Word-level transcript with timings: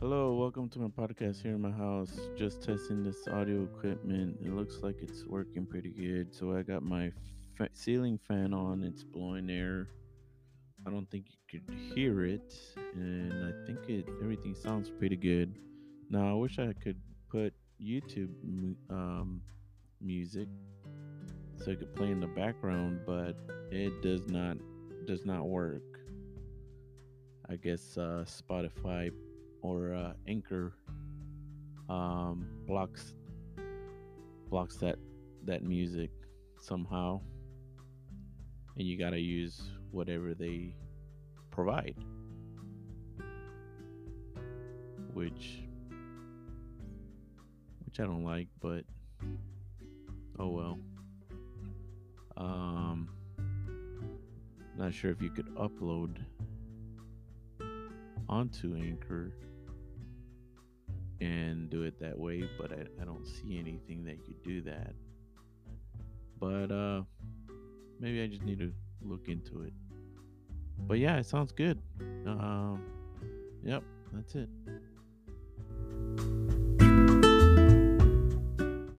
a 0.00 0.88
podcast 0.88 1.42
here 1.42 1.54
in 1.54 1.60
my 1.60 1.72
house, 1.72 2.12
just 2.36 2.62
testing 2.62 3.02
this 3.02 3.26
audio 3.26 3.64
equipment. 3.64 4.38
It 4.44 4.52
looks 4.52 4.76
like 4.80 4.96
it's 5.02 5.24
working 5.26 5.66
pretty 5.66 5.90
good. 5.90 6.32
So 6.32 6.56
I 6.56 6.62
got 6.62 6.84
my 6.84 7.10
fa- 7.56 7.70
ceiling 7.72 8.18
fan 8.28 8.54
on, 8.54 8.84
it's 8.84 9.02
blowing 9.02 9.50
air. 9.50 9.88
I 10.86 10.90
don't 10.90 11.10
think 11.10 11.26
you 11.28 11.60
could 11.60 11.74
hear 11.96 12.24
it, 12.24 12.54
and 12.94 13.52
I 13.52 13.66
think 13.66 13.88
it 13.88 14.08
everything 14.22 14.54
sounds 14.54 14.88
pretty 14.88 15.16
good. 15.16 15.58
Now 16.10 16.30
I 16.30 16.34
wish 16.34 16.60
I 16.60 16.72
could 16.74 17.00
put 17.28 17.52
YouTube 17.82 18.30
um, 18.90 19.42
music 20.00 20.46
so 21.56 21.72
it 21.72 21.80
could 21.80 21.94
play 21.96 22.12
in 22.12 22.20
the 22.20 22.28
background, 22.28 23.00
but 23.04 23.34
it 23.72 24.00
does 24.00 24.28
not 24.28 24.58
does 25.06 25.26
not 25.26 25.48
work. 25.48 25.82
I 27.50 27.56
guess 27.56 27.96
uh, 27.98 28.24
Spotify 28.26 29.10
or 29.62 29.94
uh, 29.94 30.12
Anchor 30.26 30.74
um, 31.88 32.46
blocks 32.66 33.14
blocks 34.50 34.76
that 34.76 34.96
that 35.44 35.62
music 35.62 36.10
somehow, 36.60 37.20
and 38.76 38.86
you 38.86 38.98
gotta 38.98 39.20
use 39.20 39.60
whatever 39.90 40.34
they 40.34 40.74
provide, 41.50 41.96
which 45.12 45.62
which 47.84 48.00
I 48.00 48.04
don't 48.04 48.24
like, 48.24 48.48
but 48.60 48.84
oh 50.38 50.48
well. 50.48 50.78
Um, 52.36 53.08
not 54.76 54.94
sure 54.94 55.10
if 55.10 55.20
you 55.20 55.30
could 55.30 55.52
upload 55.56 56.18
onto 58.28 58.76
Anchor 58.76 59.32
and 61.20 61.68
do 61.70 61.82
it 61.82 61.98
that 62.00 62.18
way, 62.18 62.48
but 62.58 62.72
I, 62.72 63.02
I 63.02 63.04
don't 63.04 63.26
see 63.26 63.58
anything 63.58 64.04
that 64.04 64.18
you 64.26 64.34
do 64.44 64.60
that. 64.62 64.92
But 66.38 66.70
uh 66.70 67.02
maybe 68.00 68.22
I 68.22 68.26
just 68.26 68.42
need 68.42 68.58
to 68.58 68.72
look 69.02 69.28
into 69.28 69.62
it. 69.62 69.72
But 70.86 70.98
yeah, 70.98 71.16
it 71.16 71.26
sounds 71.26 71.52
good. 71.52 71.80
Um, 72.26 72.82
yep, 73.64 73.82
that's 74.12 74.34
it. 74.36 74.48